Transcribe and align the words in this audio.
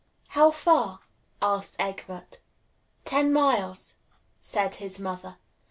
"How 0.29 0.49
far?" 0.49 1.01
asked 1.43 1.75
Egbert. 1.77 2.39
"Ten 3.05 3.31
miles," 3.31 3.97
said 4.41 4.73
his 4.77 4.99
mother. 4.99 5.37